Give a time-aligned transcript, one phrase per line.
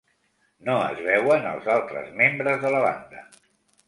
[0.69, 3.23] No es veuen els altres membres de la banda.